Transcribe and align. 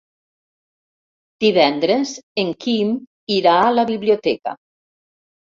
Divendres 1.45 2.13
en 2.45 2.49
Quim 2.65 2.95
irà 3.37 3.55
a 3.67 3.71
la 3.77 3.87
biblioteca. 3.93 4.57